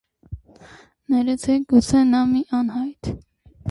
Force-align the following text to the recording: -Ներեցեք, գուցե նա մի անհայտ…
-Ներեցեք, 1.17 1.69
գուցե 1.75 2.05
նա 2.11 2.25
մի 2.35 2.45
անհայտ… 2.63 3.17